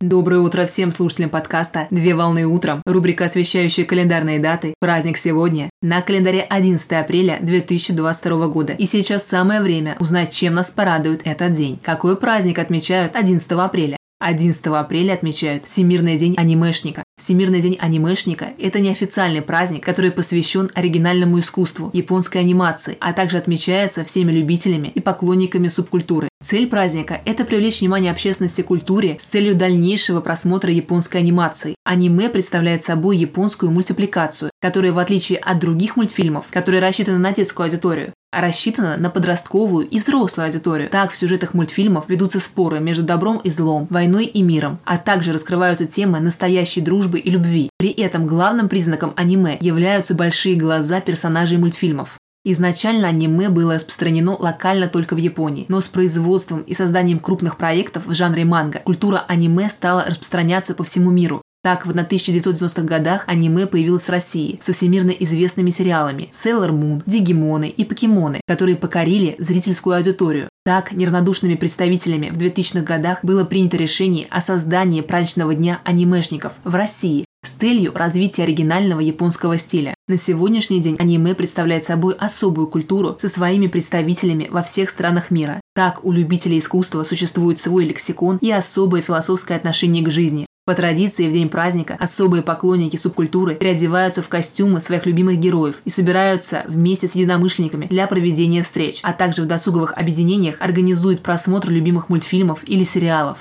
Доброе 0.00 0.38
утро 0.38 0.64
всем 0.64 0.92
слушателям 0.92 1.28
подкаста 1.28 1.88
«Две 1.90 2.14
волны 2.14 2.46
утром», 2.46 2.82
рубрика, 2.86 3.24
освещающая 3.24 3.84
календарные 3.84 4.38
даты. 4.38 4.74
Праздник 4.78 5.16
сегодня. 5.16 5.70
На 5.82 6.02
календаре 6.02 6.42
11 6.42 6.92
апреля 6.92 7.38
2022 7.40 8.46
года. 8.46 8.74
И 8.74 8.86
сейчас 8.86 9.26
самое 9.26 9.60
время 9.60 9.96
узнать, 9.98 10.30
чем 10.30 10.54
нас 10.54 10.70
порадует 10.70 11.22
этот 11.24 11.50
день. 11.50 11.80
Какой 11.82 12.16
праздник 12.16 12.60
отмечают 12.60 13.16
11 13.16 13.50
апреля? 13.50 13.97
11 14.20 14.66
апреля 14.66 15.12
отмечают 15.14 15.64
Всемирный 15.64 16.18
день 16.18 16.34
анимешника. 16.36 17.04
Всемирный 17.16 17.60
день 17.60 17.76
анимешника– 17.78 18.48
это 18.58 18.80
неофициальный 18.80 19.42
праздник, 19.42 19.84
который 19.84 20.10
посвящен 20.10 20.70
оригинальному 20.74 21.38
искусству, 21.38 21.90
японской 21.92 22.38
анимации, 22.38 22.96
а 23.00 23.12
также 23.12 23.38
отмечается 23.38 24.04
всеми 24.04 24.32
любителями 24.32 24.88
и 24.88 25.00
поклонниками 25.00 25.68
субкультуры. 25.68 26.28
Цель 26.42 26.68
праздника– 26.68 27.20
это 27.24 27.44
привлечь 27.44 27.80
внимание 27.80 28.10
общественности 28.10 28.62
к 28.62 28.66
культуре 28.66 29.18
с 29.20 29.24
целью 29.24 29.54
дальнейшего 29.54 30.20
просмотра 30.20 30.72
японской 30.72 31.18
анимации. 31.18 31.74
Аниме 31.84 32.28
представляет 32.28 32.82
собой 32.82 33.16
японскую 33.18 33.70
мультипликацию, 33.70 34.50
которая, 34.60 34.92
в 34.92 34.98
отличие 34.98 35.38
от 35.38 35.58
других 35.60 35.96
мультфильмов, 35.96 36.46
которые 36.50 36.80
рассчитаны 36.80 37.18
на 37.18 37.32
детскую 37.32 37.66
аудиторию, 37.66 38.12
рассчитана 38.32 38.96
на 38.96 39.10
подростковую 39.10 39.86
и 39.86 39.98
взрослую 39.98 40.46
аудиторию. 40.46 40.90
Так 40.90 41.10
в 41.10 41.16
сюжетах 41.16 41.54
мультфильмов 41.54 42.08
ведутся 42.08 42.40
споры 42.40 42.80
между 42.80 43.02
добром 43.02 43.38
и 43.38 43.50
злом, 43.50 43.86
войной 43.90 44.26
и 44.26 44.42
миром, 44.42 44.78
а 44.84 44.98
также 44.98 45.32
раскрываются 45.32 45.86
темы 45.86 46.20
настоящей 46.20 46.80
дружбы 46.80 47.18
и 47.18 47.30
любви. 47.30 47.70
При 47.78 47.90
этом 47.90 48.26
главным 48.26 48.68
признаком 48.68 49.12
аниме 49.16 49.56
являются 49.60 50.14
большие 50.14 50.56
глаза 50.56 51.00
персонажей 51.00 51.58
мультфильмов. 51.58 52.18
Изначально 52.44 53.08
аниме 53.08 53.48
было 53.48 53.74
распространено 53.74 54.36
локально 54.38 54.88
только 54.88 55.14
в 55.14 55.18
Японии, 55.18 55.66
но 55.68 55.80
с 55.80 55.88
производством 55.88 56.62
и 56.62 56.72
созданием 56.72 57.18
крупных 57.18 57.56
проектов 57.58 58.06
в 58.06 58.14
жанре 58.14 58.44
манга 58.44 58.78
культура 58.78 59.24
аниме 59.28 59.68
стала 59.68 60.04
распространяться 60.06 60.74
по 60.74 60.84
всему 60.84 61.10
миру. 61.10 61.42
Так, 61.62 61.86
в 61.86 61.90
1990-х 61.90 62.82
годах 62.82 63.24
аниме 63.26 63.66
появилось 63.66 64.04
в 64.04 64.10
России 64.10 64.58
со 64.62 64.72
всемирно 64.72 65.10
известными 65.10 65.70
сериалами 65.70 66.30
Sailor 66.32 66.70
Moon, 66.70 67.02
Дигимоны 67.04 67.68
и 67.68 67.84
Покемоны, 67.84 68.40
которые 68.46 68.76
покорили 68.76 69.34
зрительскую 69.38 69.96
аудиторию. 69.96 70.48
Так, 70.64 70.92
неравнодушными 70.92 71.56
представителями 71.56 72.30
в 72.30 72.38
2000-х 72.38 72.82
годах 72.82 73.24
было 73.24 73.44
принято 73.44 73.76
решение 73.76 74.26
о 74.30 74.40
создании 74.40 75.00
праздничного 75.00 75.54
дня 75.54 75.80
анимешников 75.82 76.52
в 76.62 76.74
России, 76.74 77.24
с 77.44 77.52
целью 77.52 77.92
развития 77.94 78.42
оригинального 78.42 79.00
японского 79.00 79.58
стиля. 79.58 79.94
На 80.08 80.16
сегодняшний 80.16 80.80
день 80.80 80.96
аниме 80.98 81.34
представляет 81.34 81.84
собой 81.84 82.14
особую 82.14 82.66
культуру 82.66 83.16
со 83.20 83.28
своими 83.28 83.66
представителями 83.66 84.48
во 84.50 84.62
всех 84.62 84.90
странах 84.90 85.30
мира. 85.30 85.60
Так, 85.74 86.04
у 86.04 86.12
любителей 86.12 86.58
искусства 86.58 87.04
существует 87.04 87.60
свой 87.60 87.84
лексикон 87.84 88.38
и 88.40 88.50
особое 88.50 89.02
философское 89.02 89.54
отношение 89.54 90.04
к 90.04 90.10
жизни. 90.10 90.47
По 90.68 90.74
традиции, 90.74 91.26
в 91.26 91.32
день 91.32 91.48
праздника 91.48 91.96
особые 91.98 92.42
поклонники 92.42 92.98
субкультуры 92.98 93.54
переодеваются 93.54 94.20
в 94.20 94.28
костюмы 94.28 94.82
своих 94.82 95.06
любимых 95.06 95.38
героев 95.38 95.80
и 95.86 95.90
собираются 95.90 96.66
вместе 96.68 97.08
с 97.08 97.14
единомышленниками 97.14 97.86
для 97.86 98.06
проведения 98.06 98.62
встреч, 98.62 99.00
а 99.02 99.14
также 99.14 99.40
в 99.40 99.46
досуговых 99.46 99.96
объединениях 99.96 100.56
организуют 100.60 101.22
просмотр 101.22 101.70
любимых 101.70 102.10
мультфильмов 102.10 102.68
или 102.68 102.84
сериалов. 102.84 103.38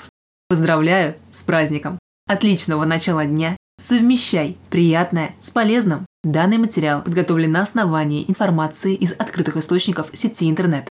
Поздравляю 0.48 1.16
с 1.34 1.44
праздником! 1.44 2.00
Отличного 2.30 2.86
начала 2.86 3.26
дня 3.26 3.58
Совмещай 3.78 4.58
приятное 4.70 5.36
с 5.42 5.52
полезным. 5.52 6.06
Данный 6.24 6.58
материал 6.58 7.04
подготовлен 7.04 7.52
на 7.52 7.62
основании 7.62 8.24
информации 8.28 8.96
из 8.96 9.12
открытых 9.12 9.58
источников 9.58 10.10
сети 10.14 10.50
интернет. 10.50 10.86